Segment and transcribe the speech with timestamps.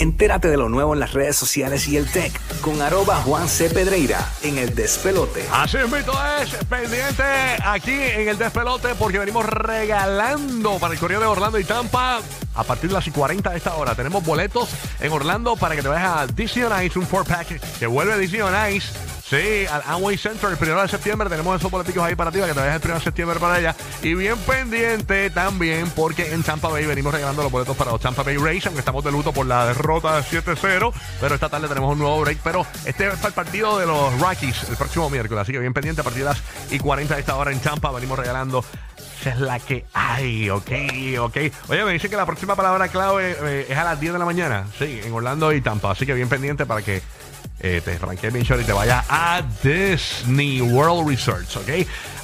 [0.00, 3.68] Entérate de lo nuevo en las redes sociales y el tech con arroba Juan C.
[3.68, 5.44] Pedreira en el despelote.
[5.52, 7.22] Así mismo es, pendiente
[7.62, 12.22] aquí en el despelote porque venimos regalando para el Correo de Orlando y Tampa
[12.54, 13.94] a partir de las 40 de esta hora.
[13.94, 17.86] Tenemos boletos en Orlando para que te vayas a Disney on Ice, un 4-pack que
[17.86, 18.88] vuelve a Disney on Ice.
[19.30, 21.28] Sí, al Amway Center el primero de septiembre.
[21.28, 23.54] Tenemos esos boleticos ahí para ti, para que te vayas el primero de septiembre para
[23.54, 23.76] allá.
[24.02, 28.24] Y bien pendiente también, porque en Tampa Bay venimos regalando los boletos para los Tampa
[28.24, 30.92] Bay Rays, aunque estamos de luto por la derrota 7-0.
[31.20, 32.40] Pero esta tarde tenemos un nuevo break.
[32.42, 35.42] Pero este es el partido de los Rockies el próximo miércoles.
[35.42, 36.42] Así que bien pendiente a partir de las
[36.72, 37.92] y 40 de esta hora en Tampa.
[37.92, 38.64] Venimos regalando
[39.20, 40.70] esa es la que hay, ok,
[41.20, 41.36] ok.
[41.68, 44.24] Oye, me dicen que la próxima palabra clave eh, es a las 10 de la
[44.24, 44.66] mañana.
[44.78, 45.90] Sí, en Orlando y Tampa.
[45.90, 47.02] Así que bien pendiente para que
[47.60, 51.68] eh, te arranque bien short y te vaya a Disney World Resorts, ¿ok?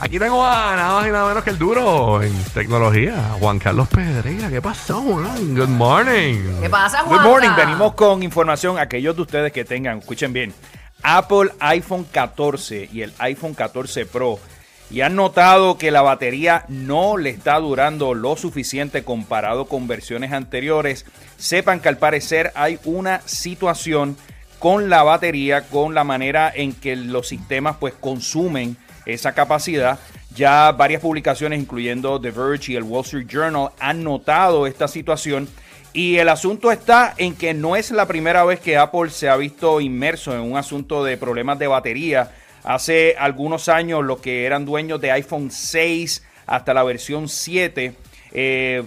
[0.00, 3.88] Aquí tengo a nada más y nada menos que el duro en tecnología, Juan Carlos
[3.88, 4.48] Pedreira.
[4.48, 5.54] ¿Qué pasó, Juan?
[5.54, 6.60] Good morning.
[6.60, 7.24] ¿Qué pasa, Good Juan?
[7.24, 8.78] morning, venimos con información.
[8.78, 10.54] Aquellos de ustedes que tengan, escuchen bien,
[11.02, 14.38] Apple iPhone 14 y el iPhone 14 Pro
[14.90, 20.32] y han notado que la batería no le está durando lo suficiente comparado con versiones
[20.32, 21.04] anteriores,
[21.36, 24.16] sepan que al parecer hay una situación
[24.58, 29.98] con la batería, con la manera en que los sistemas pues consumen esa capacidad.
[30.34, 35.48] Ya varias publicaciones, incluyendo The Verge y el Wall Street Journal, han notado esta situación.
[35.92, 39.36] Y el asunto está en que no es la primera vez que Apple se ha
[39.36, 42.32] visto inmerso en un asunto de problemas de batería.
[42.64, 47.94] Hace algunos años los que eran dueños de iPhone 6 hasta la versión 7
[48.38, 48.84] eh,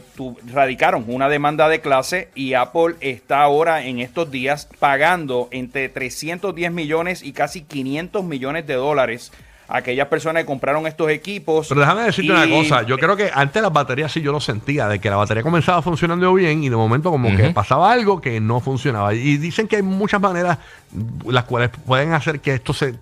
[0.54, 6.72] radicaron una demanda de clase y Apple está ahora en estos días pagando entre 310
[6.72, 9.32] millones y casi 500 millones de dólares
[9.70, 11.68] aquellas personas que compraron estos equipos.
[11.68, 14.40] Pero déjame decirte Y- una cosa, yo creo que antes las baterías sí yo lo
[14.40, 18.20] sentía, de que la batería comenzaba funcionando bien y de momento como que pasaba algo
[18.20, 19.14] que no funcionaba.
[19.14, 20.58] Y dicen que hay muchas maneras
[21.28, 22.96] las cuales pueden hacer que esto se,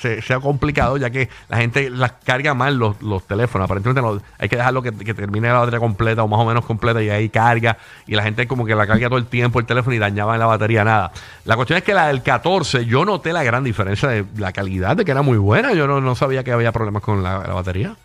[0.00, 3.64] se- sea complicado, ya que la gente las carga mal los, los teléfonos.
[3.64, 6.64] Aparentemente no- hay que dejarlo que, que termine la batería completa o más o menos
[6.64, 7.76] completa y ahí carga.
[8.06, 10.40] Y la gente como que la carga todo el tiempo el teléfono y dañaba en
[10.40, 11.10] la batería nada.
[11.44, 14.96] La cuestión es que la del 14 yo noté la gran diferencia de la calidad,
[14.96, 15.72] de que era muy buena.
[15.74, 17.96] Yo no, no sabía que había problemas con la, la batería.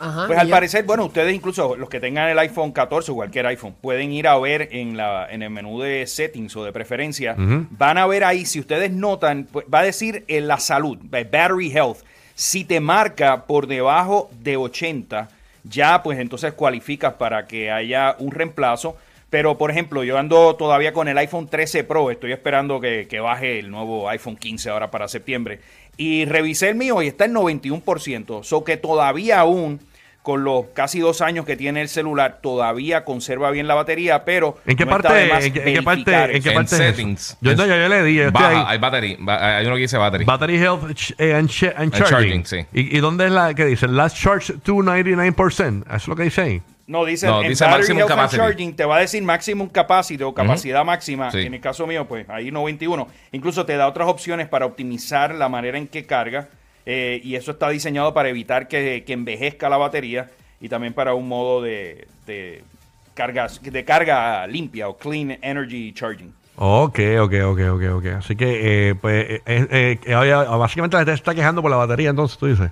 [0.00, 3.46] Ajá, Pues al parecer, bueno, ustedes incluso los que tengan el iPhone 14 o cualquier
[3.46, 7.34] iPhone pueden ir a ver en la en el menú de settings o de preferencia,
[7.36, 11.28] van a ver ahí si ustedes notan, pues, va a decir en la salud, eh,
[11.30, 11.98] battery health.
[12.36, 15.30] Si te marca por debajo de 80,
[15.64, 18.96] ya pues entonces cualificas para que haya un reemplazo.
[19.30, 22.10] Pero, por ejemplo, yo ando todavía con el iPhone 13 Pro.
[22.10, 25.60] Estoy esperando que, que baje el nuevo iPhone 15 ahora para septiembre.
[25.98, 28.44] Y revisé el mío y está en 91%.
[28.44, 29.80] So que todavía aún,
[30.22, 34.56] con los casi dos años que tiene el celular, todavía conserva bien la batería, pero
[34.66, 35.24] ¿En qué no está parte?
[35.24, 36.36] de más ¿En qué, en qué parte?
[36.36, 36.84] ¿En qué parte eso?
[36.84, 37.36] settings.
[37.40, 38.14] Yo, no, yo, yo le di.
[38.14, 38.64] yo estoy Baja, ahí.
[38.68, 39.16] hay battery.
[39.18, 40.24] ba- Hay uno que dice battery.
[40.24, 40.82] Battery Health
[41.18, 42.08] eh, and, and And Charging.
[42.08, 42.66] charging, sí.
[42.72, 43.88] ¿Y, y dónde es la que dice?
[43.88, 45.82] Last charge to 99%.
[45.86, 46.62] ¿Eso es lo que dice ahí?
[46.88, 48.30] No, dice, No, en dice Battery Health and.
[48.30, 51.30] Charging te va a decir maximum capacity o capacidad máxima.
[51.30, 51.42] Sí.
[51.42, 53.06] En el caso mío, pues ahí 91.
[53.32, 56.48] Incluso te da otras opciones para optimizar la manera en que carga.
[56.86, 61.12] eh, y eso está diseñado para evitar que, que envejezca la batería y también para
[61.12, 62.64] un modo de, de,
[63.12, 66.32] cargas, de carga limpia o clean energy charging.
[66.56, 68.06] Ok, ok, ok, ok, ok.
[68.18, 71.76] Así que, eh, pues, eh, eh, eh, básicamente la gente se está quejando por la
[71.76, 72.70] batería, entonces tú dices.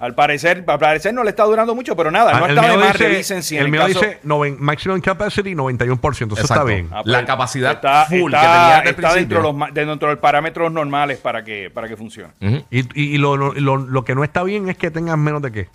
[0.00, 2.62] Al parecer, al parecer no le está durando mucho, pero nada, no Ah, el está
[2.62, 2.92] de mío más.
[2.94, 6.34] dice, Revisen si en el el mío caso- dice noven- maximum capacity 91%.
[6.34, 6.88] Eso está bien.
[6.92, 10.08] Ah, La capacidad está, full que está- el está dentro, de los, ma- de- dentro
[10.08, 12.32] de los parámetros normales para que, para que funcione.
[12.70, 15.42] Y, y, y lo, lo, lo- lo que no está bien es que tengan menos
[15.42, 15.68] de qué?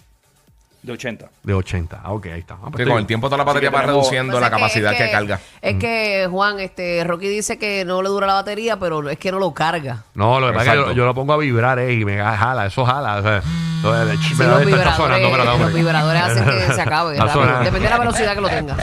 [0.83, 1.27] De 80.
[1.43, 1.99] De 80.
[2.01, 2.53] Ah, ok, ahí está.
[2.53, 4.55] Ah, pues Que con el tiempo toda la batería que va tenemos- reduciendo la que
[4.55, 5.39] es capacidad que, que- carga.
[5.61, 9.31] Es que, Juan, este, Rocky dice que no le dura la batería, pero es que
[9.31, 10.03] no lo carga.
[10.13, 12.67] No, lo que pasa es que yo, lo pongo a vibrar eh, y me jala,
[12.67, 13.17] eso jala.
[13.17, 13.41] O sea,
[13.81, 15.65] Sí, los vibradores, sonando, espérate, hombre.
[15.67, 17.13] los vibradores hacen que se acabe.
[17.13, 18.75] Depende de la velocidad que lo tenga.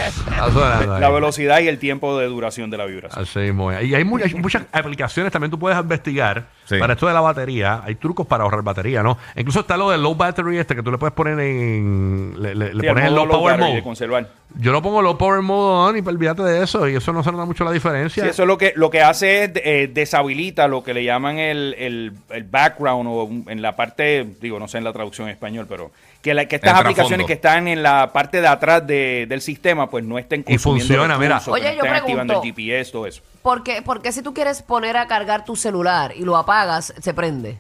[0.52, 0.98] Sonando.
[0.98, 3.22] La velocidad y el tiempo de duración de la vibración.
[3.22, 3.72] Así mismo.
[3.72, 6.78] Y hay, mu- hay muchas aplicaciones también tú puedes investigar Sí.
[6.78, 7.82] para esto de la batería.
[7.84, 9.18] Hay trucos para ahorrar batería, ¿no?
[9.36, 12.34] Incluso está lo del low battery este que tú le puedes poner en...
[12.38, 13.82] Le, le- le Sí, pones el low low power mode.
[13.82, 14.28] conservar.
[14.56, 16.88] Yo lo pongo low power mode on y pues, olvídate de eso.
[16.88, 18.22] Y eso no se nota mucho la diferencia.
[18.24, 21.38] Sí, eso es lo que, lo que hace es eh, deshabilita lo que le llaman
[21.38, 25.34] el, el- el background o en la parte, digo, no sé en la traducción en
[25.34, 25.90] español, pero
[26.22, 29.90] que, la- que estas aplicaciones que están en la parte de atrás de- del sistema,
[29.90, 31.40] pues no estén Y consumiendo funciona, mira.
[31.44, 32.40] que Oye, no yo estén activando el.
[32.42, 33.22] GPS, todo eso.
[33.42, 37.58] Porque, porque si tú quieres poner a cargar tu celular y lo apagas, se prende.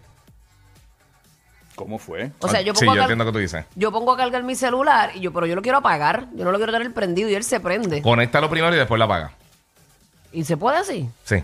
[1.76, 2.30] ¿Cómo fue?
[2.38, 3.64] O sea, yo sí, pongo, yo a car- entiendo lo que tú dices.
[3.74, 6.28] yo pongo a cargar mi celular y yo, pero yo lo quiero apagar.
[6.34, 8.00] Yo no lo quiero tener prendido y él se prende.
[8.00, 9.32] Conéctalo primero y después la apaga.
[10.32, 11.08] ¿Y se puede así?
[11.24, 11.42] Sí.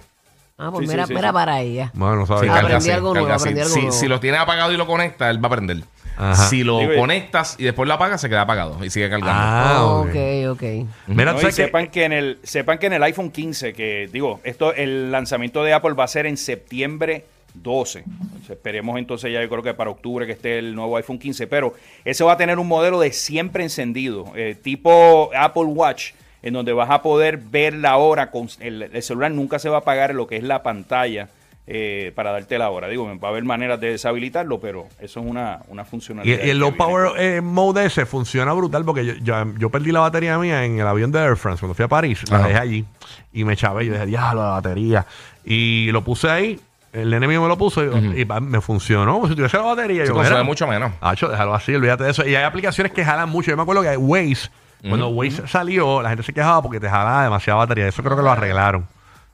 [0.60, 1.34] Ah, pues Sí, sí, mira, sí, mira sí.
[1.34, 1.90] para ella.
[1.94, 2.50] Bueno, no sabía.
[2.50, 3.42] Aprendí carga así, algo nuevo, carga así.
[3.44, 3.92] aprendí algo Si, nuevo.
[3.92, 5.78] si lo tienes apagado y lo conectas, él va a prender.
[6.16, 6.48] Ajá.
[6.48, 9.32] Si lo Digo, conectas y después lo apagas, se queda apagado y sigue cargando.
[9.34, 10.08] Ah, ok.
[10.08, 10.62] ok, ok.
[11.06, 13.30] Mira, No, tú y sabes que- sepan que en el sepan que en el iPhone
[13.30, 17.24] 15 que digo esto el lanzamiento de Apple va a ser en septiembre
[17.54, 21.18] 12 Entonces, esperemos entonces ya yo creo que para octubre que esté el nuevo iPhone
[21.18, 21.72] 15 pero
[22.04, 26.10] ese va a tener un modelo de siempre encendido eh, tipo Apple Watch
[26.42, 29.76] en donde vas a poder ver la hora con el, el celular nunca se va
[29.76, 31.28] a apagar lo que es la pantalla
[31.72, 35.26] eh, para darte la hora digo va a haber maneras de deshabilitarlo pero eso es
[35.26, 39.14] una, una Y, funcionalidad y el low power eh, mode ese funciona brutal porque yo,
[39.22, 41.88] yo, yo perdí la batería mía en el avión de Air France cuando fui a
[41.88, 42.28] París.
[42.30, 42.48] La Ajá.
[42.48, 42.84] dejé allí
[43.32, 43.86] y me chavé.
[43.86, 45.06] Yo dije, diablo, la batería.
[45.44, 46.58] Y lo puse ahí.
[46.92, 50.02] El nene mío me lo puso y, y pa- me funcionó si tuviese la batería.
[50.02, 50.92] Se Yo, consume mira, mucho menos.
[51.00, 52.26] Hacho, déjalo así, olvídate de eso.
[52.26, 53.50] Y hay aplicaciones que jalan mucho.
[53.52, 54.50] Yo me acuerdo que Waze,
[54.88, 57.88] cuando Waze salió, la gente se quejaba porque te jalaba demasiada batería.
[57.88, 58.86] Eso creo que lo arreglaron.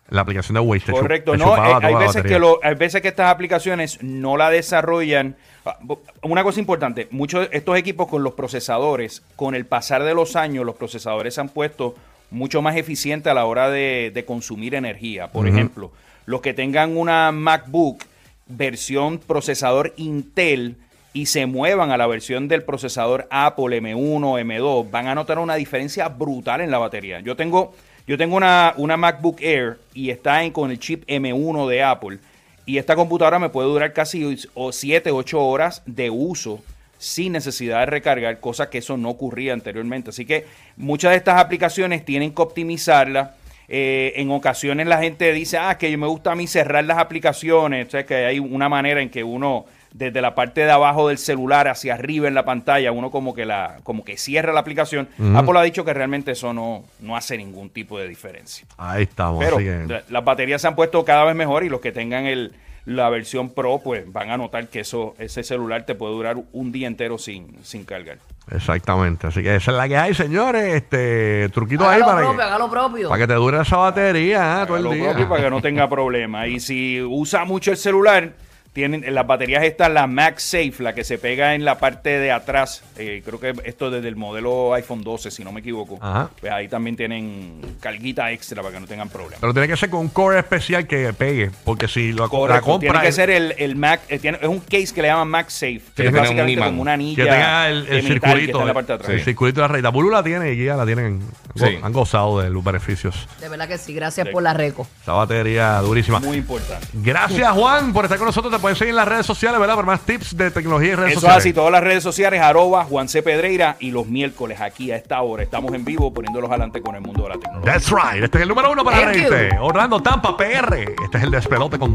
[0.09, 0.87] La aplicación de Waze.
[0.87, 3.29] te Correcto, te no, eh, toda hay la veces que lo, hay veces que estas
[3.29, 5.35] aplicaciones no la desarrollan.
[5.65, 5.77] Ah,
[6.23, 10.37] Una cosa importante, muchos de estos equipos con los procesadores, con el pasar de los
[10.37, 11.97] años, los procesadores se han puesto
[12.31, 15.27] mucho más eficientes a la hora de, de consumir energía.
[15.27, 15.91] Por ejemplo,
[16.25, 18.05] los que tengan una MacBook
[18.47, 20.77] versión procesador Intel
[21.17, 25.55] y se muevan a la versión del procesador Apple M1, M2, van a notar una
[25.55, 27.21] diferencia brutal en la batería.
[27.21, 27.73] Yo tengo,
[28.07, 32.19] yo tengo una, una MacBook Air y está con el chip M1 de Apple.
[32.67, 34.37] Y esta computadora me puede durar casi
[34.71, 36.63] 7, 8 horas de uso
[36.99, 40.11] sin necesidad de recargar, cosa que eso no ocurría anteriormente.
[40.11, 40.45] Así que
[40.77, 43.31] muchas de estas aplicaciones tienen que optimizarlas.
[43.69, 47.89] Eh, en ocasiones la gente dice, ah, que me gusta a mí cerrar las aplicaciones.
[47.89, 49.65] O sea, que hay una manera en que uno,
[49.99, 53.47] desde la parte de abajo del celular hacia arriba en la pantalla, uno como que
[53.47, 55.09] la, como que cierra la aplicación.
[55.35, 58.67] Apple ha dicho que realmente eso no, no hace ningún tipo de diferencia.
[58.77, 59.43] Ahí estamos.
[59.43, 62.53] Pero la- las baterías se han puesto cada vez mejor y los que tengan el,
[62.85, 66.73] la versión Pro, pues van a notar que eso, ese celular te puede durar un
[66.73, 68.19] día entero sin, sin cargar.
[68.53, 69.27] Exactamente.
[69.27, 70.75] Así que esa es la que hay, señores.
[70.75, 73.09] Este truquito ahí Haga para propio, que, haga lo propio.
[73.09, 75.05] para que te dure esa batería ah, todo el día.
[75.11, 76.47] propio para que no tenga problema.
[76.47, 78.35] Y si usa mucho el celular,
[78.77, 82.31] tienen en las baterías estas, la MagSafe, la que se pega en la parte de
[82.31, 82.83] atrás.
[82.99, 85.99] eh, creo que esto desde el modelo iPhone 12, si no me equivoco.
[86.03, 86.29] Ajá.
[86.39, 89.39] Pues ahí también tienen carguita extra para que no tengan problemas.
[89.41, 91.51] Pero tiene que ser con un core especial que pegue.
[91.65, 92.91] Porque si lo la Correcto, compra.
[92.93, 95.81] tiene que ser el, el Mac, eh, tiene- es un case que le llaman MagSafe,
[95.81, 96.69] que que es un básicamente imán.
[96.69, 98.61] como una anilla que tenga el, de el circulito.
[98.61, 99.11] en la parte de atrás.
[99.11, 99.89] El circulito de la.
[99.89, 101.23] Bulu la tiene y ya la tienen.
[101.55, 101.79] Sí.
[101.83, 103.27] Han gozado de los beneficios.
[103.41, 104.33] De verdad que sí, gracias Sí.
[104.33, 104.87] por la reco.
[105.01, 106.21] Esa batería durísima.
[106.21, 106.87] Muy importante.
[106.93, 108.53] Gracias, Juan, por estar con nosotros.
[108.67, 109.77] Pueden seguir en las redes sociales, ¿verdad?
[109.77, 111.39] Por más tips de tecnología y redes Eso es sociales.
[111.45, 113.23] así, todas las redes sociales, arroba Juan C.
[113.23, 117.01] Pedreira y los miércoles aquí a esta hora estamos en vivo poniéndolos adelante con el
[117.01, 117.73] mundo de la tecnología.
[117.73, 118.25] That's right.
[118.25, 119.31] Este es el número uno para Thank you.
[119.31, 119.57] reírte.
[119.61, 120.79] Orlando Tampa PR.
[121.05, 121.95] Este es el despelote con